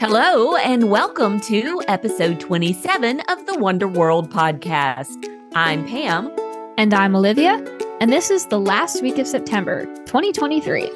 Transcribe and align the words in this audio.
Hello, 0.00 0.56
and 0.56 0.88
welcome 0.90 1.38
to 1.40 1.82
episode 1.86 2.40
27 2.40 3.20
of 3.28 3.44
the 3.44 3.58
Wonder 3.58 3.86
World 3.86 4.30
podcast. 4.30 5.28
I'm 5.54 5.86
Pam. 5.86 6.34
And 6.78 6.94
I'm 6.94 7.14
Olivia, 7.14 7.62
and 8.00 8.10
this 8.10 8.30
is 8.30 8.46
the 8.46 8.58
last 8.58 9.02
week 9.02 9.18
of 9.18 9.26
September 9.26 9.84
2023. 10.06 10.90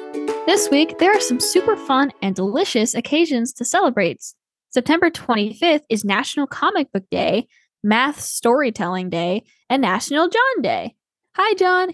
This 0.47 0.71
week, 0.71 0.97
there 0.97 1.15
are 1.15 1.21
some 1.21 1.39
super 1.39 1.75
fun 1.75 2.13
and 2.23 2.35
delicious 2.35 2.95
occasions 2.95 3.53
to 3.53 3.63
celebrate. 3.63 4.23
September 4.71 5.11
25th 5.11 5.83
is 5.87 6.03
National 6.03 6.47
Comic 6.47 6.91
Book 6.91 7.05
Day, 7.11 7.45
Math 7.83 8.19
Storytelling 8.19 9.11
Day, 9.11 9.43
and 9.69 9.83
National 9.83 10.29
John 10.29 10.63
Day. 10.63 10.95
Hi, 11.35 11.53
John. 11.53 11.93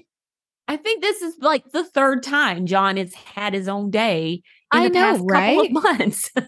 I 0.70 0.78
think 0.78 1.02
this 1.02 1.22
is 1.22 1.36
like 1.42 1.74
the 1.74 1.84
third 1.84 2.24
time 2.24 2.66
John 2.68 2.96
has 2.96 3.14
had 3.14 3.54
his 3.54 3.68
own 3.68 3.92
day 3.92 4.44
I 4.72 4.88
know, 4.88 5.18
right? 5.18 5.72
months. 5.72 6.32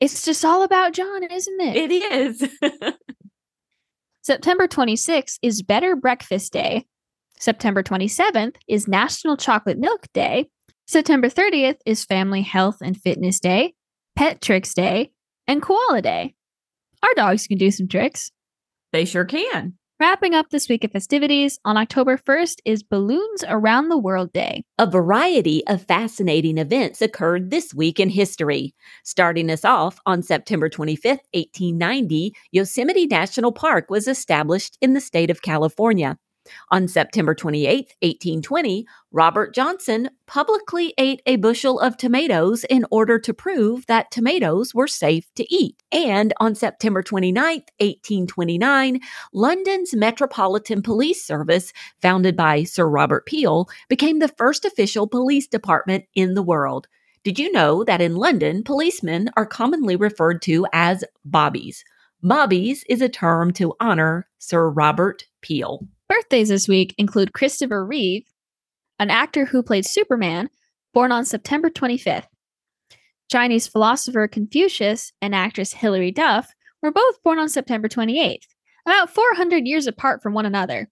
It's 0.00 0.24
just 0.24 0.44
all 0.44 0.62
about 0.62 0.92
John, 0.92 1.24
isn't 1.24 1.60
it? 1.60 1.90
it 1.90 2.12
is. 2.12 2.48
September 4.22 4.68
26th 4.68 5.38
is 5.42 5.62
Better 5.62 5.96
Breakfast 5.96 6.52
Day. 6.52 6.86
September 7.40 7.82
27th 7.82 8.56
is 8.68 8.86
National 8.86 9.36
Chocolate 9.36 9.78
Milk 9.78 10.06
Day. 10.12 10.50
September 10.86 11.28
30th 11.28 11.78
is 11.84 12.04
Family 12.04 12.42
Health 12.42 12.76
and 12.80 12.96
Fitness 12.96 13.40
Day, 13.40 13.74
Pet 14.14 14.40
Tricks 14.40 14.72
Day, 14.72 15.10
and 15.46 15.62
Koala 15.62 16.00
Day. 16.00 16.34
Our 17.02 17.14
dogs 17.14 17.46
can 17.46 17.58
do 17.58 17.70
some 17.70 17.88
tricks. 17.88 18.30
they 18.92 19.04
sure 19.04 19.24
can. 19.24 19.77
Wrapping 20.00 20.32
up 20.32 20.50
this 20.50 20.68
week 20.68 20.84
of 20.84 20.92
festivities, 20.92 21.58
on 21.64 21.76
October 21.76 22.16
1st 22.16 22.60
is 22.64 22.84
Balloons 22.84 23.42
Around 23.48 23.88
the 23.88 23.98
World 23.98 24.32
Day. 24.32 24.62
A 24.78 24.88
variety 24.88 25.66
of 25.66 25.86
fascinating 25.86 26.56
events 26.56 27.02
occurred 27.02 27.50
this 27.50 27.74
week 27.74 27.98
in 27.98 28.08
history. 28.08 28.76
Starting 29.02 29.50
us 29.50 29.64
off 29.64 29.98
on 30.06 30.22
September 30.22 30.70
25th, 30.70 31.26
1890, 31.34 32.32
Yosemite 32.52 33.08
National 33.08 33.50
Park 33.50 33.90
was 33.90 34.06
established 34.06 34.78
in 34.80 34.92
the 34.92 35.00
state 35.00 35.30
of 35.30 35.42
California. 35.42 36.16
On 36.70 36.88
September 36.88 37.34
28th, 37.34 37.92
1820, 38.00 38.86
Robert 39.10 39.54
Johnson 39.54 40.10
publicly 40.26 40.94
ate 40.98 41.22
a 41.26 41.36
bushel 41.36 41.80
of 41.80 41.96
tomatoes 41.96 42.64
in 42.64 42.84
order 42.90 43.18
to 43.18 43.32
prove 43.32 43.86
that 43.86 44.10
tomatoes 44.10 44.74
were 44.74 44.86
safe 44.86 45.32
to 45.34 45.46
eat. 45.52 45.82
And 45.90 46.34
on 46.40 46.54
September 46.54 47.02
29th, 47.02 47.68
1829, 47.80 49.00
London's 49.32 49.94
Metropolitan 49.94 50.82
Police 50.82 51.24
Service, 51.24 51.72
founded 52.02 52.36
by 52.36 52.64
Sir 52.64 52.88
Robert 52.88 53.26
Peel, 53.26 53.68
became 53.88 54.18
the 54.18 54.28
first 54.28 54.64
official 54.64 55.06
police 55.06 55.46
department 55.46 56.04
in 56.14 56.34
the 56.34 56.42
world. 56.42 56.88
Did 57.24 57.38
you 57.38 57.50
know 57.52 57.84
that 57.84 58.00
in 58.00 58.16
London, 58.16 58.62
policemen 58.62 59.30
are 59.36 59.46
commonly 59.46 59.96
referred 59.96 60.40
to 60.42 60.66
as 60.72 61.04
bobbies? 61.24 61.84
Bobbies 62.22 62.84
is 62.88 63.00
a 63.00 63.08
term 63.08 63.52
to 63.52 63.74
honor 63.80 64.28
Sir 64.38 64.68
Robert 64.68 65.24
Peel. 65.40 65.86
Birthdays 66.08 66.48
this 66.48 66.66
week 66.66 66.94
include 66.96 67.34
Christopher 67.34 67.84
Reeve, 67.84 68.24
an 68.98 69.10
actor 69.10 69.44
who 69.44 69.62
played 69.62 69.84
Superman, 69.84 70.48
born 70.94 71.12
on 71.12 71.26
September 71.26 71.68
25th. 71.68 72.24
Chinese 73.30 73.68
philosopher 73.68 74.26
Confucius 74.26 75.12
and 75.20 75.34
actress 75.34 75.74
Hilary 75.74 76.10
Duff 76.10 76.54
were 76.82 76.90
both 76.90 77.22
born 77.22 77.38
on 77.38 77.50
September 77.50 77.88
28th, 77.88 78.46
about 78.86 79.10
400 79.10 79.66
years 79.66 79.86
apart 79.86 80.22
from 80.22 80.32
one 80.32 80.46
another. 80.46 80.88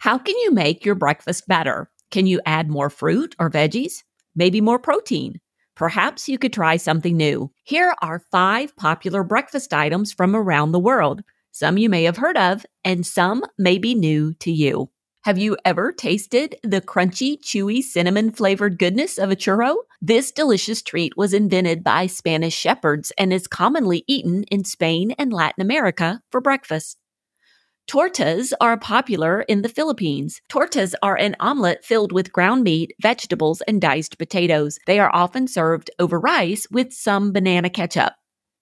How 0.00 0.18
can 0.18 0.36
you 0.38 0.50
make 0.50 0.84
your 0.84 0.94
breakfast 0.94 1.48
better? 1.48 1.90
Can 2.10 2.26
you 2.26 2.42
add 2.44 2.68
more 2.68 2.90
fruit 2.90 3.34
or 3.38 3.48
veggies? 3.48 4.02
Maybe 4.34 4.60
more 4.60 4.78
protein? 4.78 5.40
Perhaps 5.74 6.28
you 6.28 6.38
could 6.38 6.52
try 6.52 6.76
something 6.76 7.16
new. 7.16 7.50
Here 7.64 7.94
are 8.02 8.22
five 8.30 8.76
popular 8.76 9.22
breakfast 9.22 9.72
items 9.72 10.12
from 10.12 10.36
around 10.36 10.72
the 10.72 10.78
world. 10.78 11.22
Some 11.52 11.78
you 11.78 11.88
may 11.88 12.04
have 12.04 12.18
heard 12.18 12.36
of, 12.36 12.64
and 12.84 13.06
some 13.06 13.42
may 13.58 13.78
be 13.78 13.94
new 13.94 14.34
to 14.34 14.52
you. 14.52 14.90
Have 15.24 15.36
you 15.36 15.56
ever 15.66 15.92
tasted 15.92 16.56
the 16.62 16.80
crunchy, 16.80 17.38
chewy, 17.42 17.82
cinnamon 17.82 18.32
flavored 18.32 18.78
goodness 18.78 19.18
of 19.18 19.30
a 19.30 19.36
churro? 19.36 19.74
This 20.00 20.32
delicious 20.32 20.80
treat 20.80 21.14
was 21.14 21.34
invented 21.34 21.84
by 21.84 22.06
Spanish 22.06 22.54
shepherds 22.54 23.12
and 23.18 23.30
is 23.30 23.46
commonly 23.46 24.02
eaten 24.06 24.44
in 24.44 24.64
Spain 24.64 25.10
and 25.18 25.30
Latin 25.30 25.60
America 25.60 26.22
for 26.30 26.40
breakfast. 26.40 26.96
Tortas 27.90 28.52
are 28.60 28.76
popular 28.76 29.40
in 29.48 29.62
the 29.62 29.68
Philippines. 29.68 30.40
Tortas 30.48 30.94
are 31.02 31.16
an 31.16 31.34
omelet 31.40 31.84
filled 31.84 32.12
with 32.12 32.32
ground 32.32 32.62
meat, 32.62 32.94
vegetables, 33.02 33.62
and 33.62 33.80
diced 33.80 34.16
potatoes. 34.16 34.78
They 34.86 35.00
are 35.00 35.10
often 35.12 35.48
served 35.48 35.90
over 35.98 36.20
rice 36.20 36.68
with 36.70 36.92
some 36.92 37.32
banana 37.32 37.68
ketchup. 37.68 38.12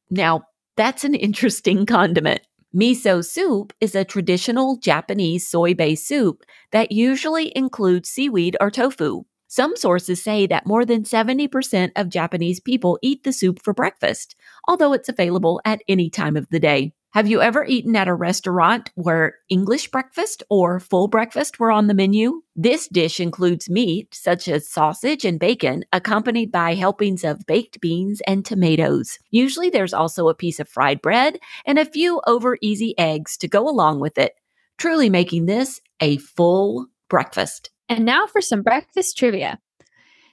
Now, 0.09 0.45
that's 0.79 1.05
an 1.05 1.15
interesting 1.29 1.85
condiment. 1.85 2.41
Miso 2.75 3.23
soup 3.23 3.75
is 3.83 3.95
a 3.95 4.03
traditional 4.03 4.79
Japanese 4.79 5.47
soy 5.47 5.75
based 5.75 6.09
soup 6.09 6.43
that 6.73 6.91
usually 6.91 7.55
includes 7.55 8.09
seaweed 8.09 8.57
or 8.63 8.71
tofu. 8.71 9.25
Some 9.47 9.77
sources 9.77 10.25
say 10.25 10.47
that 10.47 10.67
more 10.67 10.87
than 10.87 11.03
70% 11.03 11.91
of 11.97 12.09
Japanese 12.09 12.61
people 12.61 12.99
eat 13.03 13.25
the 13.25 13.35
soup 13.35 13.61
for 13.63 13.75
breakfast, 13.75 14.37
although 14.67 14.95
it's 14.95 15.11
available 15.11 15.61
at 15.67 15.83
any 15.87 16.09
time 16.09 16.35
of 16.35 16.49
the 16.49 16.61
day. 16.61 16.95
Have 17.13 17.27
you 17.27 17.41
ever 17.41 17.65
eaten 17.65 17.97
at 17.97 18.07
a 18.07 18.13
restaurant 18.13 18.91
where 18.95 19.39
English 19.49 19.91
breakfast 19.91 20.43
or 20.51 20.79
full 20.79 21.09
breakfast 21.09 21.59
were 21.59 21.71
on 21.71 21.87
the 21.87 21.95
menu? 21.95 22.43
This 22.55 22.87
dish 22.87 23.19
includes 23.19 23.71
meat, 23.71 24.15
such 24.15 24.47
as 24.47 24.69
sausage 24.69 25.25
and 25.25 25.41
bacon, 25.41 25.85
accompanied 25.91 26.53
by 26.53 26.75
helpings 26.75 27.25
of 27.25 27.47
baked 27.47 27.81
beans 27.81 28.21
and 28.27 28.45
tomatoes. 28.45 29.19
Usually 29.31 29.71
there's 29.71 29.95
also 29.95 30.29
a 30.29 30.35
piece 30.35 30.61
of 30.61 30.69
fried 30.69 31.01
bread 31.01 31.39
and 31.65 31.79
a 31.79 31.87
few 31.87 32.21
over 32.27 32.59
easy 32.61 32.95
eggs 32.99 33.39
to 33.39 33.49
go 33.49 33.67
along 33.67 34.01
with 34.01 34.19
it, 34.19 34.35
truly 34.77 35.09
making 35.09 35.47
this 35.47 35.81
a 36.01 36.19
full 36.19 36.89
breakfast. 37.09 37.71
And 37.89 38.05
now 38.05 38.27
for 38.27 38.43
some 38.43 38.63
breakfast 38.63 39.17
trivia. 39.17 39.59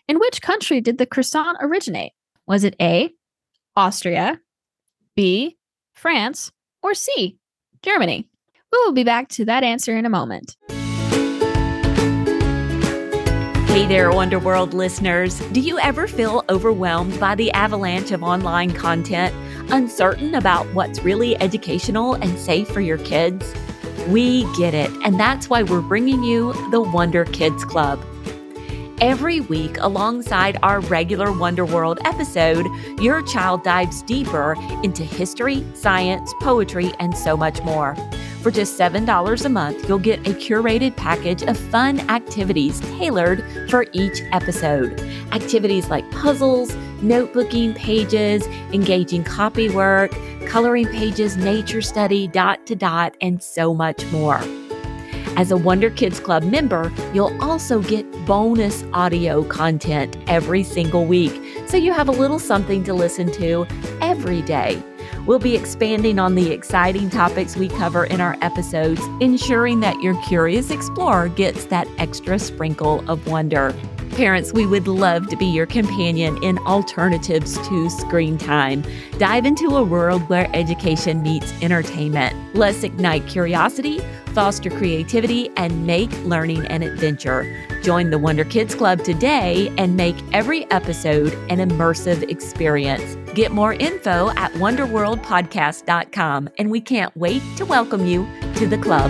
In 0.10 0.20
which 0.20 0.42
country 0.42 0.82
did 0.82 0.98
the 0.98 1.06
croissant 1.06 1.58
originate? 1.62 2.12
Was 2.46 2.66
it 2.66 2.76
A, 2.82 3.12
Austria, 3.78 4.42
B, 5.16 5.58
France, 5.94 6.52
or 6.86 6.94
C, 6.94 7.36
Germany? 7.82 8.30
We 8.72 8.78
will 8.86 8.94
be 8.94 9.04
back 9.04 9.28
to 9.30 9.46
that 9.46 9.64
answer 9.64 9.98
in 9.98 10.06
a 10.06 10.10
moment. 10.10 10.56
Hey 13.70 13.88
there, 13.88 14.12
Wonder 14.12 14.38
World 14.38 14.76
listeners. 14.76 15.40
Do 15.52 15.62
you 15.62 15.80
ever 15.80 16.08
feel 16.08 16.46
overwhelmed 16.48 17.20
by 17.20 17.34
the 17.34 17.52
avalanche 17.52 18.12
of 18.12 18.22
online 18.22 18.72
content, 18.72 19.34
uncertain 19.72 20.36
about 20.36 20.66
what's 20.76 21.04
really 21.04 21.36
educational 21.42 22.14
and 22.14 22.38
safe 22.38 22.68
for 22.68 22.82
your 22.82 23.00
kids? 23.00 23.52
We 24.08 24.44
get 24.56 24.76
it, 24.76 24.92
and 25.04 25.20
that's 25.20 25.50
why 25.50 25.64
we're 25.64 25.82
bringing 25.82 26.24
you 26.24 26.54
the 26.70 26.82
Wonder 26.82 27.26
Kids 27.26 27.66
Club. 27.66 28.00
Every 29.06 29.40
week, 29.40 29.78
alongside 29.82 30.58
our 30.64 30.80
regular 30.80 31.32
Wonder 31.32 31.64
World 31.64 32.00
episode, 32.06 32.66
your 33.00 33.22
child 33.22 33.64
dives 33.64 34.02
deeper 34.02 34.56
into 34.82 35.04
history, 35.04 35.64
science, 35.76 36.34
poetry, 36.42 36.92
and 36.98 37.16
so 37.16 37.38
much 37.38 37.62
more. 37.62 37.96
For 38.42 38.50
just 38.50 38.80
$7 38.80 39.46
a 39.46 39.50
month, 39.50 39.88
you'll 39.88 40.00
get 40.00 40.22
a 40.22 40.32
curated 40.32 40.96
package 40.96 41.44
of 41.44 41.56
fun 41.56 42.00
activities 42.10 42.80
tailored 42.98 43.46
for 43.70 43.86
each 43.94 44.24
episode. 44.32 45.00
Activities 45.32 45.88
like 45.92 46.10
puzzles, 46.10 46.72
notebooking 47.04 47.76
pages, 47.76 48.48
engaging 48.74 49.24
copy 49.24 49.70
work, 49.70 50.18
coloring 50.48 50.88
pages, 50.88 51.38
nature 51.38 51.84
study, 51.84 52.28
dot 52.28 52.66
to 52.66 52.76
dot, 52.76 53.16
and 53.22 53.44
so 53.44 53.72
much 53.72 54.04
more. 54.08 54.42
As 55.38 55.52
a 55.52 55.58
Wonder 55.58 55.90
Kids 55.90 56.22
Club 56.22 56.44
member, 56.44 56.94
you'll 57.14 57.36
also 57.44 57.82
get 57.82 58.10
bonus 58.26 58.86
audio 58.94 59.44
content 59.44 60.16
every 60.28 60.64
single 60.64 61.06
week, 61.06 61.34
so 61.68 61.76
you 61.76 61.92
have 61.92 62.08
a 62.08 62.14
little 62.14 62.40
something 62.40 62.86
to 62.86 62.94
listen 62.94 63.30
to 63.34 63.68
every 64.00 64.42
day. 64.42 64.82
We'll 65.26 65.40
be 65.40 65.56
expanding 65.56 66.20
on 66.20 66.36
the 66.36 66.52
exciting 66.52 67.10
topics 67.10 67.58
we 67.58 67.68
cover 67.68 68.06
in 68.06 68.22
our 68.22 68.38
episodes, 68.42 69.02
ensuring 69.20 69.82
that 69.82 70.00
your 70.02 70.20
curious 70.24 70.72
explorer 70.72 71.28
gets 71.28 71.66
that 71.66 71.88
extra 71.98 72.40
sprinkle 72.40 73.04
of 73.10 73.28
wonder. 73.28 73.76
Parents, 74.12 74.54
we 74.54 74.66
would 74.66 74.88
love 74.88 75.28
to 75.28 75.36
be 75.36 75.46
your 75.46 75.66
companion 75.66 76.42
in 76.42 76.58
alternatives 76.60 77.58
to 77.68 77.90
screen 77.90 78.38
time. 78.38 78.86
Dive 79.18 79.46
into 79.46 79.76
a 79.76 79.84
world 79.84 80.22
where 80.30 80.50
education 80.56 81.22
meets 81.22 81.52
entertainment. 81.62 82.34
Let's 82.56 82.84
ignite 82.84 83.28
curiosity, 83.28 84.00
foster 84.36 84.70
creativity, 84.70 85.50
and 85.56 85.88
make 85.88 86.12
learning 86.26 86.68
an 86.68 86.84
adventure. 86.84 87.66
Join 87.82 88.10
the 88.10 88.20
Wonder 88.20 88.44
Kids 88.44 88.76
Club 88.76 89.02
today 89.04 89.74
and 89.78 89.96
make 89.96 90.18
every 90.34 90.70
episode 90.72 91.34
an 91.50 91.58
immersive 91.60 92.30
experience. 92.30 93.16
Get 93.34 93.52
more 93.52 93.74
info 93.74 94.32
at 94.32 94.52
wonderworldpodcast.com, 94.54 96.50
and 96.60 96.70
we 96.70 96.82
can't 96.82 97.16
wait 97.16 97.42
to 97.56 97.66
welcome 97.66 98.06
you 98.06 98.28
to 98.56 98.68
the 98.68 98.78
club. 98.78 99.10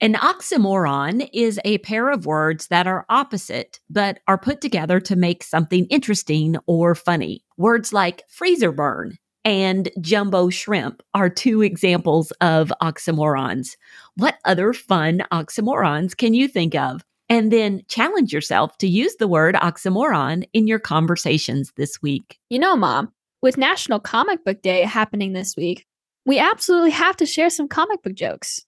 An 0.00 0.14
oxymoron 0.14 1.28
is 1.32 1.58
a 1.64 1.78
pair 1.78 2.10
of 2.10 2.24
words 2.26 2.68
that 2.68 2.86
are 2.86 3.04
opposite, 3.08 3.80
but 3.90 4.20
are 4.28 4.38
put 4.38 4.60
together 4.60 5.00
to 5.00 5.16
make 5.16 5.42
something 5.42 5.86
interesting 5.86 6.56
or 6.66 6.94
funny. 6.94 7.44
Words 7.56 7.92
like 7.92 8.22
freezer 8.28 8.70
burn 8.70 9.18
and 9.48 9.88
jumbo 10.02 10.50
shrimp 10.50 11.02
are 11.14 11.30
two 11.30 11.62
examples 11.62 12.32
of 12.42 12.70
oxymorons. 12.82 13.76
What 14.16 14.36
other 14.44 14.74
fun 14.74 15.22
oxymorons 15.32 16.14
can 16.14 16.34
you 16.34 16.48
think 16.48 16.74
of? 16.74 17.02
And 17.30 17.50
then 17.50 17.80
challenge 17.88 18.30
yourself 18.30 18.76
to 18.76 18.86
use 18.86 19.16
the 19.16 19.26
word 19.26 19.54
oxymoron 19.54 20.46
in 20.52 20.66
your 20.66 20.78
conversations 20.78 21.72
this 21.78 22.02
week. 22.02 22.38
You 22.50 22.58
know, 22.58 22.76
Mom, 22.76 23.10
with 23.40 23.56
National 23.56 23.98
Comic 23.98 24.44
Book 24.44 24.60
Day 24.60 24.82
happening 24.82 25.32
this 25.32 25.56
week, 25.56 25.86
we 26.26 26.38
absolutely 26.38 26.90
have 26.90 27.16
to 27.16 27.24
share 27.24 27.48
some 27.48 27.68
comic 27.68 28.02
book 28.02 28.14
jokes. 28.14 28.66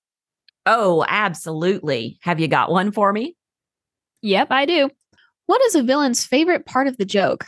Oh, 0.64 1.04
absolutely. 1.08 2.18
Have 2.22 2.40
you 2.40 2.48
got 2.48 2.70
one 2.70 2.90
for 2.90 3.12
me? 3.12 3.36
Yep, 4.22 4.48
I 4.50 4.64
do. 4.64 4.88
What 5.44 5.60
is 5.66 5.74
a 5.74 5.82
villain's 5.82 6.24
favorite 6.24 6.64
part 6.64 6.86
of 6.86 6.96
the 6.96 7.04
joke? 7.04 7.44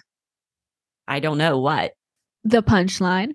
I 1.08 1.20
don't 1.20 1.38
know 1.38 1.58
what. 1.58 1.93
The 2.44 2.62
punchline. 2.62 3.33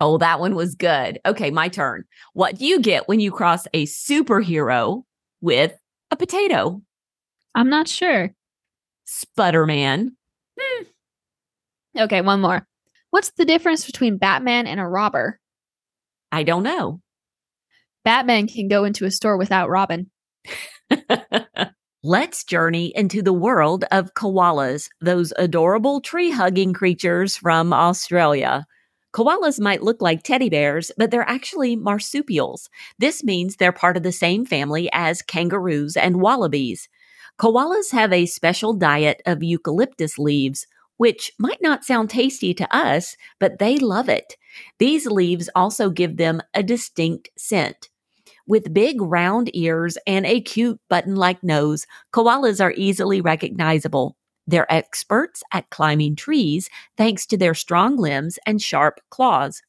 Oh, 0.00 0.18
that 0.18 0.40
one 0.40 0.54
was 0.54 0.74
good. 0.74 1.20
Okay, 1.24 1.50
my 1.50 1.68
turn. 1.68 2.04
What 2.32 2.58
do 2.58 2.66
you 2.66 2.80
get 2.80 3.08
when 3.08 3.20
you 3.20 3.30
cross 3.30 3.66
a 3.72 3.86
superhero 3.86 5.02
with 5.40 5.74
a 6.10 6.16
potato? 6.16 6.82
I'm 7.54 7.70
not 7.70 7.88
sure. 7.88 8.34
Spudderman. 9.06 10.10
Hmm. 10.58 10.84
Okay, 11.96 12.20
one 12.22 12.40
more. 12.40 12.66
What's 13.10 13.30
the 13.30 13.44
difference 13.44 13.86
between 13.86 14.18
Batman 14.18 14.66
and 14.66 14.80
a 14.80 14.86
robber? 14.86 15.38
I 16.32 16.42
don't 16.42 16.64
know. 16.64 17.00
Batman 18.04 18.48
can 18.48 18.68
go 18.68 18.84
into 18.84 19.04
a 19.04 19.10
store 19.10 19.36
without 19.36 19.70
Robin. 19.70 20.10
Let's 22.06 22.44
journey 22.44 22.92
into 22.94 23.22
the 23.22 23.32
world 23.32 23.86
of 23.90 24.12
koalas, 24.12 24.90
those 25.00 25.32
adorable 25.38 26.02
tree 26.02 26.30
hugging 26.30 26.74
creatures 26.74 27.34
from 27.34 27.72
Australia. 27.72 28.66
Koalas 29.14 29.58
might 29.58 29.82
look 29.82 30.02
like 30.02 30.22
teddy 30.22 30.50
bears, 30.50 30.92
but 30.98 31.10
they're 31.10 31.26
actually 31.26 31.76
marsupials. 31.76 32.68
This 32.98 33.24
means 33.24 33.56
they're 33.56 33.72
part 33.72 33.96
of 33.96 34.02
the 34.02 34.12
same 34.12 34.44
family 34.44 34.90
as 34.92 35.22
kangaroos 35.22 35.96
and 35.96 36.20
wallabies. 36.20 36.90
Koalas 37.40 37.90
have 37.92 38.12
a 38.12 38.26
special 38.26 38.74
diet 38.74 39.22
of 39.24 39.42
eucalyptus 39.42 40.18
leaves, 40.18 40.66
which 40.98 41.32
might 41.38 41.62
not 41.62 41.84
sound 41.86 42.10
tasty 42.10 42.52
to 42.52 42.76
us, 42.76 43.16
but 43.40 43.58
they 43.58 43.78
love 43.78 44.10
it. 44.10 44.36
These 44.78 45.06
leaves 45.06 45.48
also 45.54 45.88
give 45.88 46.18
them 46.18 46.42
a 46.52 46.62
distinct 46.62 47.30
scent. 47.38 47.88
With 48.46 48.74
big 48.74 49.00
round 49.00 49.50
ears 49.54 49.96
and 50.06 50.26
a 50.26 50.40
cute 50.40 50.78
button 50.90 51.16
like 51.16 51.42
nose, 51.42 51.86
koalas 52.12 52.62
are 52.62 52.74
easily 52.76 53.22
recognizable. 53.22 54.16
They're 54.46 54.70
experts 54.70 55.42
at 55.50 55.70
climbing 55.70 56.16
trees 56.16 56.68
thanks 56.98 57.24
to 57.26 57.38
their 57.38 57.54
strong 57.54 57.96
limbs 57.96 58.38
and 58.46 58.60
sharp 58.60 59.00
claws. 59.10 59.62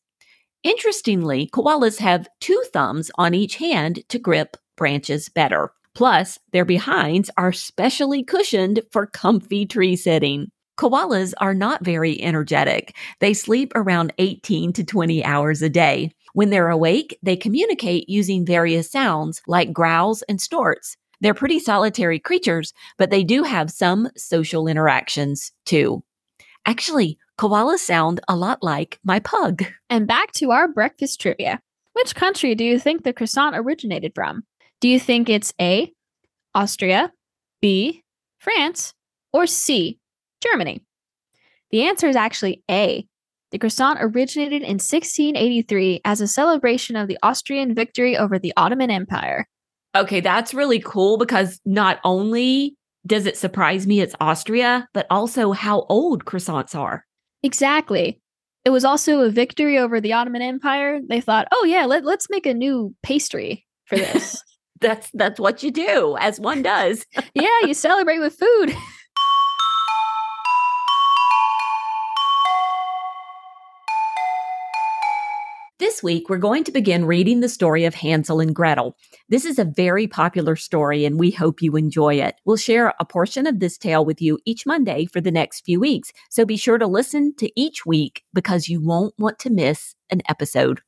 Interestingly, 0.64 1.50
koalas 1.54 2.00
have 2.00 2.28
two 2.42 2.62
thumbs 2.74 3.12
on 3.18 3.34
each 3.34 3.56
hand 3.58 4.04
to 4.10 4.20
grip 4.20 4.58
branches 4.76 5.30
better. 5.30 5.72
Plus, 5.94 6.38
their 6.52 6.66
behinds 6.66 7.30
are 7.38 7.54
specially 7.54 8.24
cushioned 8.24 8.82
for 8.92 9.06
comfy 9.06 9.66
tree 9.66 9.96
sitting. 9.96 10.50
Koalas 10.78 11.34
are 11.38 11.54
not 11.54 11.86
very 11.86 12.22
energetic. 12.22 12.94
They 13.22 13.34
sleep 13.34 13.72
around 13.76 14.12
18 14.18 14.74
to 14.74 14.84
20 14.84 15.24
hours 15.24 15.62
a 15.62 15.70
day. 15.70 16.12
When 16.36 16.50
they're 16.50 16.70
awake, 16.70 17.18
they 17.24 17.38
communicate 17.38 18.10
using 18.10 18.46
various 18.46 18.92
sounds 18.92 19.42
like 19.48 19.72
growls 19.72 20.22
and 20.24 20.42
snorts. 20.42 20.98
They're 21.22 21.34
pretty 21.34 21.60
solitary 21.60 22.20
creatures, 22.20 22.74
but 22.98 23.10
they 23.10 23.24
do 23.24 23.44
have 23.44 23.72
some 23.72 24.10
social 24.18 24.68
interactions 24.68 25.54
too. 25.66 26.04
Actually, 26.66 27.18
koalas 27.40 27.78
sound 27.78 28.20
a 28.28 28.36
lot 28.36 28.62
like 28.62 29.00
my 29.06 29.20
pug. 29.20 29.64
And 29.90 30.08
back 30.08 30.34
to 30.34 30.52
our 30.52 30.68
breakfast 30.68 31.22
trivia. 31.22 31.62
Which 31.94 32.16
country 32.16 32.54
do 32.54 32.66
you 32.66 32.80
think 32.80 33.06
the 33.06 33.14
croissant 33.14 33.56
originated 33.56 34.12
from? 34.14 34.44
Do 34.82 34.90
you 34.90 35.00
think 35.00 35.30
it's 35.30 35.54
A, 35.62 35.94
Austria, 36.54 37.14
B, 37.62 38.04
France, 38.40 38.94
or 39.32 39.48
C, 39.48 40.00
Germany? 40.44 40.82
The 41.72 41.84
answer 41.84 42.10
is 42.10 42.18
actually 42.18 42.62
A, 42.70 43.08
the 43.52 43.60
croissant 43.60 44.00
originated 44.02 44.62
in 44.62 44.76
1683 44.76 46.02
as 46.06 46.22
a 46.22 46.28
celebration 46.28 46.96
of 46.96 47.08
the 47.08 47.18
Austrian 47.24 47.74
victory 47.74 48.18
over 48.18 48.40
the 48.40 48.54
Ottoman 48.58 48.92
Empire. 48.92 49.48
Okay, 49.96 50.20
that's 50.20 50.54
really 50.54 50.80
cool 50.80 51.18
because 51.18 51.60
not 51.66 52.00
only 52.04 52.76
does 53.08 53.26
it 53.26 53.38
surprise 53.38 53.86
me 53.88 54.02
it's 54.02 54.16
Austria, 54.20 54.88
but 54.94 55.06
also 55.10 55.52
how 55.52 55.86
old 55.90 56.26
croissants 56.26 56.76
are. 56.76 57.06
Exactly. 57.44 58.20
It 58.66 58.72
was 58.72 58.84
also 58.84 59.22
a 59.22 59.30
victory 59.30 59.78
over 59.78 60.02
the 60.02 60.14
Ottoman 60.14 60.42
Empire. 60.42 61.00
They 61.08 61.22
thought, 61.22 61.48
"Oh 61.52 61.66
yeah, 61.66 61.86
let, 61.86 62.04
let's 62.04 62.30
make 62.30 62.48
a 62.48 62.54
new 62.54 62.96
pastry 63.04 63.66
for 63.86 63.96
this." 63.96 64.42
that's 64.82 65.10
that's 65.14 65.40
what 65.40 65.64
you 65.64 65.72
do, 65.72 66.18
as 66.20 66.40
one 66.40 66.64
does. 66.64 67.06
yeah, 67.34 67.62
you 67.62 67.74
celebrate 67.74 68.20
with 68.20 68.36
food. 68.36 68.76
week, 76.06 76.30
we're 76.30 76.38
going 76.38 76.64
to 76.64 76.72
begin 76.72 77.04
reading 77.04 77.40
the 77.40 77.50
story 77.50 77.84
of 77.84 77.96
Hansel 77.96 78.40
and 78.40 78.56
Gretel. 78.56 78.96
This 79.28 79.44
is 79.44 79.58
a 79.58 79.66
very 79.66 80.06
popular 80.06 80.56
story, 80.56 81.04
and 81.04 81.20
we 81.20 81.32
hope 81.32 81.64
you 81.64 81.76
enjoy 81.76 82.16
it. 82.22 82.36
We'll 82.46 82.58
share 82.58 82.94
a 83.00 83.06
portion 83.06 83.48
of 83.48 83.60
this 83.60 83.76
tale 83.76 84.06
with 84.06 84.22
you 84.22 84.38
each 84.46 84.68
Monday 84.68 85.08
for 85.08 85.20
the 85.20 85.32
next 85.32 85.66
few 85.66 85.80
weeks, 85.80 86.12
so 86.30 86.46
be 86.46 86.58
sure 86.58 86.78
to 86.78 86.86
listen 86.86 87.34
to 87.38 87.50
each 87.60 87.88
week 87.88 88.24
because 88.36 88.70
you 88.70 88.80
won't 88.80 89.16
want 89.18 89.40
to 89.40 89.50
miss 89.50 89.96
an 90.12 90.22
episode. 90.30 90.82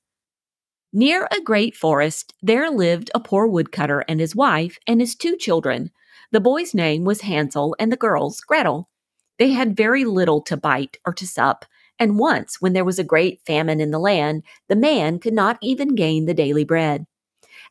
Near 0.93 1.27
a 1.31 1.41
great 1.41 1.75
forest, 1.75 2.35
there 2.43 2.69
lived 2.69 3.09
a 3.15 3.19
poor 3.19 3.47
woodcutter 3.47 4.05
and 4.07 4.19
his 4.19 4.35
wife 4.35 4.77
and 4.85 5.01
his 5.01 5.15
two 5.15 5.35
children. 5.35 5.89
The 6.31 6.39
boy's 6.39 6.75
name 6.75 7.05
was 7.05 7.21
Hansel 7.21 7.75
and 7.79 7.91
the 7.91 7.97
girl's 7.97 8.39
Gretel. 8.41 8.87
They 9.39 9.49
had 9.49 9.75
very 9.75 10.05
little 10.05 10.43
to 10.43 10.57
bite 10.57 10.97
or 11.07 11.13
to 11.13 11.25
sup, 11.25 11.65
and 11.99 12.19
once, 12.19 12.61
when 12.61 12.73
there 12.73 12.85
was 12.85 12.99
a 12.99 13.03
great 13.03 13.41
famine 13.45 13.79
in 13.79 13.91
the 13.91 13.99
land, 13.99 14.43
the 14.67 14.75
man 14.75 15.19
could 15.19 15.33
not 15.33 15.57
even 15.61 15.95
gain 15.95 16.25
the 16.25 16.33
daily 16.33 16.63
bread. 16.63 17.05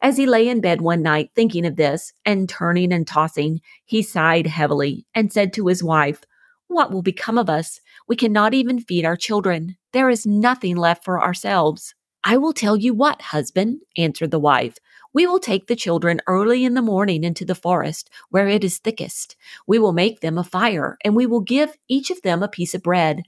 As 0.02 0.16
he 0.16 0.26
lay 0.26 0.48
in 0.48 0.60
bed 0.60 0.80
one 0.80 1.02
night 1.02 1.30
thinking 1.34 1.64
of 1.64 1.76
this, 1.76 2.12
and 2.24 2.48
turning 2.48 2.92
and 2.92 3.06
tossing, 3.06 3.60
he 3.84 4.02
sighed 4.02 4.46
heavily 4.46 5.06
and 5.14 5.32
said 5.32 5.52
to 5.54 5.68
his 5.68 5.82
wife, 5.82 6.22
What 6.66 6.92
will 6.92 7.02
become 7.02 7.38
of 7.38 7.48
us? 7.48 7.80
We 8.06 8.16
cannot 8.16 8.52
even 8.52 8.80
feed 8.80 9.04
our 9.04 9.16
children. 9.16 9.76
There 9.92 10.10
is 10.10 10.26
nothing 10.26 10.76
left 10.76 11.04
for 11.04 11.22
ourselves. 11.22 11.94
I 12.22 12.36
will 12.36 12.52
tell 12.52 12.76
you 12.76 12.92
what, 12.92 13.22
husband, 13.22 13.80
answered 13.96 14.32
the 14.32 14.40
wife. 14.40 14.76
We 15.14 15.26
will 15.26 15.38
take 15.38 15.66
the 15.66 15.76
children 15.76 16.20
early 16.26 16.64
in 16.64 16.74
the 16.74 16.82
morning 16.82 17.24
into 17.24 17.44
the 17.44 17.54
forest, 17.54 18.10
where 18.28 18.48
it 18.48 18.64
is 18.64 18.78
thickest. 18.78 19.36
We 19.66 19.78
will 19.78 19.92
make 19.92 20.20
them 20.20 20.36
a 20.36 20.44
fire, 20.44 20.98
and 21.04 21.16
we 21.16 21.24
will 21.24 21.40
give 21.40 21.78
each 21.88 22.10
of 22.10 22.20
them 22.22 22.42
a 22.42 22.48
piece 22.48 22.74
of 22.74 22.82
bread. 22.82 23.22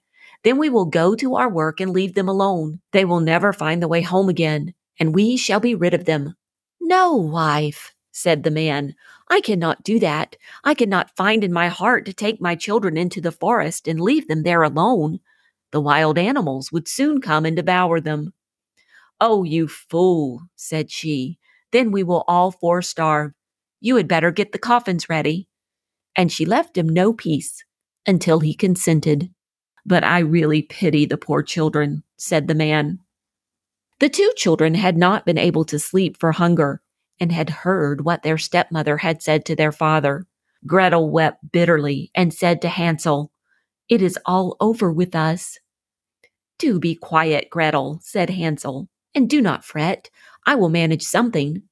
Then 0.45 0.59
we 0.59 0.71
will 0.71 0.87
go 0.87 1.15
to 1.17 1.35
our 1.35 1.49
work 1.49 1.81
and 1.81 1.93
leave 1.93 2.15
them 2.15 2.29
alone. 2.29 2.81
They 2.93 3.05
will 3.05 3.21
never 3.21 3.53
find 3.53 3.83
the 3.83 3.89
way 3.89 4.03
home 4.03 4.29
again, 4.29 4.75
and 4.99 5.15
we 5.15 5.37
shall 5.37 5.61
be 5.61 5.75
rid 5.75 5.95
of 5.95 6.05
them. 6.05 6.35
No, 6.81 7.15
wife, 7.15 7.95
said 8.13 8.43
the 8.43 8.51
man. 8.51 8.95
I 9.29 9.41
cannot 9.41 9.83
do 9.83 9.99
that. 9.99 10.37
I 10.65 10.75
cannot 10.75 11.17
find 11.17 11.45
in 11.45 11.53
my 11.53 11.69
heart 11.69 12.07
to 12.07 12.13
take 12.13 12.41
my 12.41 12.55
children 12.55 12.97
into 12.97 13.21
the 13.21 13.33
forest 13.33 13.89
and 13.89 14.01
leave 14.01 14.29
them 14.29 14.43
there 14.43 14.63
alone. 14.63 15.21
The 15.73 15.81
wild 15.81 16.19
animals 16.19 16.73
would 16.73 16.89
soon 16.89 17.21
come 17.21 17.45
and 17.45 17.57
devour 17.57 18.01
them. 18.01 18.33
Oh, 19.21 19.43
you 19.43 19.69
fool, 19.69 20.43
said 20.57 20.91
she. 20.91 21.39
Then 21.73 21.91
we 21.91 22.03
will 22.03 22.25
all 22.29 22.53
four 22.53 22.81
starve. 22.81 23.33
You 23.81 23.97
had 23.97 24.09
better 24.09 24.31
get 24.31 24.53
the 24.53 24.59
coffins 24.59 25.09
ready. 25.09 25.49
And 26.17 26.33
she 26.33 26.47
left 26.47 26.79
him 26.79 26.89
no 26.89 27.13
peace 27.13 27.65
until 28.07 28.41
he 28.41 28.55
consented. 28.55 29.31
But 29.89 30.05
I 30.05 30.19
really 30.19 30.61
pity 30.61 31.07
the 31.07 31.17
poor 31.17 31.43
children, 31.43 32.03
said 32.19 32.47
the 32.47 32.55
man. 32.55 32.99
The 34.01 34.11
two 34.11 34.31
children 34.37 34.75
had 34.75 34.99
not 34.99 35.25
been 35.25 35.39
able 35.39 35.65
to 35.65 35.79
sleep 35.79 36.19
for 36.21 36.33
hunger 36.33 36.83
and 37.19 37.33
had 37.33 37.49
heard 37.49 38.05
what 38.05 38.23
their 38.23 38.37
stepmother 38.37 38.99
had 38.99 39.23
said 39.23 39.47
to 39.47 39.57
their 39.57 39.73
father. 39.73 40.27
Gretel 40.67 41.09
wept 41.09 41.39
bitterly 41.53 42.11
and 42.15 42.35
said 42.35 42.61
to 42.61 42.69
Hansel, 42.69 43.33
It 43.89 44.03
is 44.03 44.19
all 44.27 44.59
over 44.61 44.93
with 44.93 45.15
us. 45.15 45.59
Do 46.59 46.79
be 46.79 46.95
quiet, 46.95 47.49
Gretel, 47.49 47.99
said 48.03 48.29
Hansel, 48.29 48.91
and 49.15 49.31
do 49.31 49.41
not 49.41 49.65
fret. 49.65 50.11
I 50.45 50.55
will 50.55 50.69
manage 50.69 51.03
something. 51.03 51.63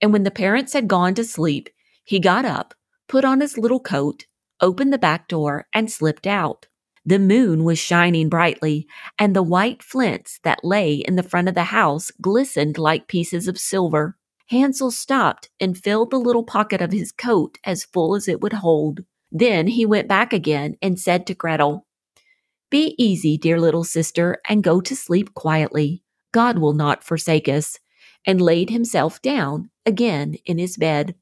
And 0.00 0.10
when 0.10 0.22
the 0.22 0.30
parents 0.30 0.72
had 0.72 0.88
gone 0.88 1.14
to 1.16 1.22
sleep, 1.22 1.68
he 2.02 2.18
got 2.18 2.46
up, 2.46 2.72
put 3.08 3.26
on 3.26 3.42
his 3.42 3.58
little 3.58 3.80
coat, 3.80 4.24
opened 4.58 4.90
the 4.90 4.96
back 4.96 5.28
door, 5.28 5.66
and 5.74 5.92
slipped 5.92 6.26
out. 6.26 6.66
The 7.04 7.18
moon 7.18 7.64
was 7.64 7.78
shining 7.78 8.28
brightly, 8.28 8.86
and 9.18 9.34
the 9.34 9.42
white 9.42 9.82
flints 9.82 10.38
that 10.44 10.64
lay 10.64 10.94
in 10.94 11.16
the 11.16 11.22
front 11.22 11.48
of 11.48 11.54
the 11.54 11.64
house 11.64 12.12
glistened 12.20 12.78
like 12.78 13.08
pieces 13.08 13.48
of 13.48 13.58
silver. 13.58 14.16
Hansel 14.46 14.90
stopped 14.90 15.50
and 15.58 15.76
filled 15.76 16.10
the 16.10 16.20
little 16.20 16.44
pocket 16.44 16.80
of 16.80 16.92
his 16.92 17.10
coat 17.10 17.58
as 17.64 17.84
full 17.84 18.14
as 18.14 18.28
it 18.28 18.40
would 18.40 18.52
hold. 18.52 19.00
Then 19.32 19.66
he 19.66 19.86
went 19.86 20.08
back 20.08 20.32
again 20.32 20.76
and 20.80 21.00
said 21.00 21.26
to 21.26 21.34
Gretel, 21.34 21.86
Be 22.70 22.94
easy, 22.98 23.36
dear 23.36 23.58
little 23.58 23.84
sister, 23.84 24.38
and 24.48 24.62
go 24.62 24.80
to 24.80 24.94
sleep 24.94 25.34
quietly. 25.34 26.04
God 26.32 26.58
will 26.58 26.74
not 26.74 27.02
forsake 27.02 27.48
us, 27.48 27.78
and 28.24 28.40
laid 28.40 28.70
himself 28.70 29.20
down 29.22 29.70
again 29.84 30.36
in 30.44 30.58
his 30.58 30.76
bed. 30.76 31.16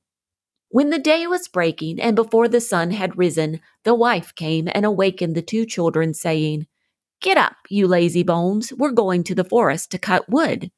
When 0.72 0.90
the 0.90 1.00
day 1.00 1.26
was 1.26 1.48
breaking 1.48 2.00
and 2.00 2.14
before 2.14 2.46
the 2.46 2.60
sun 2.60 2.92
had 2.92 3.18
risen, 3.18 3.60
the 3.82 3.92
wife 3.92 4.32
came 4.36 4.68
and 4.72 4.86
awakened 4.86 5.34
the 5.34 5.42
two 5.42 5.66
children, 5.66 6.14
saying, 6.14 6.68
Get 7.20 7.36
up, 7.36 7.56
you 7.68 7.88
lazy 7.88 8.22
bones, 8.22 8.72
we're 8.72 8.92
going 8.92 9.24
to 9.24 9.34
the 9.34 9.42
forest 9.42 9.90
to 9.90 9.98
cut 9.98 10.28
wood. 10.28 10.70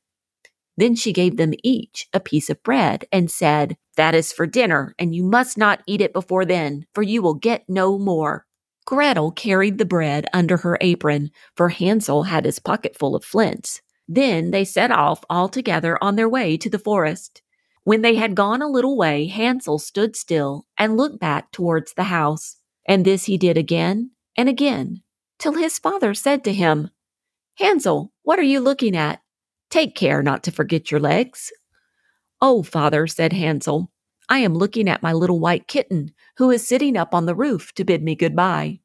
Then 0.79 0.95
she 0.95 1.13
gave 1.13 1.37
them 1.37 1.53
each 1.63 2.09
a 2.15 2.21
piece 2.21 2.49
of 2.49 2.63
bread 2.63 3.05
and 3.13 3.31
said, 3.31 3.77
That 3.97 4.15
is 4.15 4.33
for 4.33 4.47
dinner, 4.47 4.95
and 4.99 5.15
you 5.15 5.23
must 5.23 5.59
not 5.59 5.83
eat 5.87 6.01
it 6.01 6.15
before 6.15 6.47
then, 6.47 6.87
for 6.95 7.03
you 7.03 7.21
will 7.21 7.35
get 7.35 7.69
no 7.69 7.99
more. 7.99 8.47
Gretel 8.87 9.31
carried 9.31 9.77
the 9.77 9.85
bread 9.85 10.25
under 10.33 10.57
her 10.57 10.79
apron, 10.81 11.31
for 11.55 11.69
Hansel 11.69 12.23
had 12.23 12.47
his 12.47 12.59
pocket 12.59 12.97
full 12.97 13.15
of 13.15 13.27
flints. 13.27 13.83
Then 14.09 14.53
they 14.53 14.65
set 14.65 14.91
off 14.91 15.23
all 15.29 15.51
together 15.51 15.99
on 16.01 16.17
their 16.17 16.31
way 16.31 16.57
to 16.57 16.71
the 16.71 16.79
forest. 16.79 17.43
When 17.85 18.03
they 18.03 18.15
had 18.15 18.37
gone 18.37 18.63
a 18.63 18.69
little 18.69 18.97
way, 18.97 19.27
Hansel 19.27 19.79
stood 19.79 20.15
still 20.15 20.67
and 20.79 20.97
looked 20.97 21.19
back 21.19 21.51
towards 21.51 21.95
the 21.95 22.05
house. 22.05 22.57
And 22.87 23.05
this 23.05 23.25
he 23.25 23.37
did 23.37 23.57
again 23.57 24.11
and 24.37 24.49
again, 24.49 25.03
till 25.39 25.55
his 25.55 25.79
father 25.79 26.15
said 26.15 26.45
to 26.45 26.53
him, 26.53 26.91
Hansel, 27.59 28.13
what 28.23 28.39
are 28.39 28.45
you 28.45 28.61
looking 28.61 28.97
at? 28.97 29.21
Take 29.71 29.95
care 29.95 30.23
not 30.23 30.43
to 30.45 30.53
forget 30.53 30.91
your 30.91 31.01
legs. 31.01 31.53
Oh, 32.41 32.63
father, 32.63 33.07
said 33.07 33.33
Hansel, 33.33 33.91
I 34.29 34.39
am 34.39 34.55
looking 34.55 34.89
at 34.89 35.03
my 35.03 35.13
little 35.13 35.41
white 35.41 35.69
kitten, 35.69 36.13
who 36.39 36.51
is 36.51 36.67
sitting 36.67 36.97
up 36.97 37.15
on 37.15 37.27
the 37.27 37.35
roof 37.35 37.73
to 37.75 37.85
bid 37.85 38.03
me 38.03 38.15
good-bye. 38.15 38.81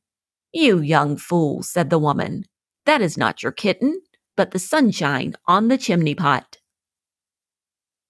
You 0.54 0.80
young 0.80 1.18
fool, 1.18 1.64
said 1.64 1.90
the 1.90 2.00
woman, 2.00 2.46
that 2.86 3.02
is 3.02 3.18
not 3.18 3.44
your 3.44 3.52
kitten, 3.52 4.02
but 4.36 4.52
the 4.52 4.60
sunshine 4.60 5.36
on 5.48 5.68
the 5.68 5.78
chimney 5.78 6.16
pot. 6.16 6.57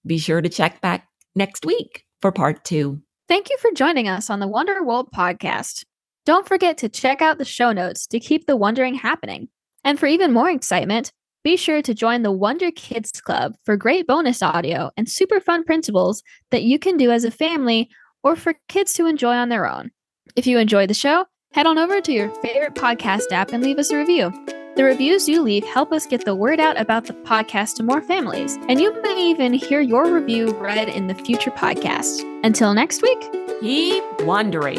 Be 0.08 0.18
sure 0.18 0.42
to 0.42 0.50
check 0.50 0.82
back 0.82 1.08
next 1.36 1.66
week 1.66 2.06
for 2.22 2.32
part 2.32 2.64
two. 2.64 3.02
Thank 3.28 3.50
you 3.50 3.58
for 3.58 3.72
joining 3.72 4.08
us 4.08 4.30
on 4.30 4.40
the 4.40 4.48
Wonder 4.48 4.84
World 4.84 5.10
podcast. 5.14 5.84
Don't 6.26 6.48
forget 6.48 6.78
to 6.80 6.90
check 6.90 7.22
out 7.22 7.38
the 7.38 7.46
show 7.46 7.72
notes 7.74 8.08
to 8.08 8.20
keep 8.20 8.46
the 8.48 8.56
wondering 8.56 8.96
happening. 8.96 9.50
And 9.84 10.00
for 10.00 10.08
even 10.08 10.34
more 10.34 10.50
excitement, 10.50 11.12
be 11.44 11.56
sure 11.56 11.82
to 11.82 11.94
join 11.94 12.24
the 12.24 12.32
Wonder 12.32 12.72
Kids 12.72 13.12
Club 13.22 13.56
for 13.64 13.78
great 13.78 14.08
bonus 14.08 14.42
audio 14.42 14.92
and 14.98 15.10
super 15.10 15.40
fun 15.40 15.64
printables 15.64 16.22
that 16.52 16.64
you 16.64 16.80
can 16.80 16.98
do 16.98 17.12
as 17.12 17.24
a 17.24 17.32
family 17.32 17.90
or 18.24 18.36
for 18.36 18.56
kids 18.68 18.94
to 18.94 19.06
enjoy 19.06 19.36
on 19.36 19.50
their 19.50 19.70
own. 19.70 19.92
If 20.36 20.48
you 20.48 20.58
enjoyed 20.58 20.90
the 20.90 20.94
show, 20.94 21.26
head 21.54 21.66
on 21.66 21.78
over 21.78 22.02
to 22.02 22.12
your 22.12 22.30
favorite 22.42 22.76
podcast 22.76 23.32
app 23.32 23.52
and 23.54 23.64
leave 23.64 23.80
us 23.80 23.92
a 23.92 23.98
review. 23.98 24.34
The 24.78 24.84
reviews 24.84 25.28
you 25.28 25.42
leave 25.42 25.64
help 25.64 25.92
us 25.92 26.06
get 26.06 26.24
the 26.24 26.36
word 26.36 26.60
out 26.60 26.80
about 26.80 27.06
the 27.06 27.14
podcast 27.14 27.78
to 27.78 27.84
more 27.84 28.00
families, 28.00 28.60
and 28.70 28.80
you 28.80 29.02
may 29.02 29.20
even 29.32 29.52
hear 29.54 29.82
your 29.82 30.14
review 30.14 30.52
read 30.60 30.88
in 30.88 31.08
the 31.08 31.16
future 31.16 31.50
podcast. 31.50 32.22
Until 32.46 32.76
next 32.76 33.02
week, 33.02 33.20
keep 33.60 34.04
wondering. 34.22 34.78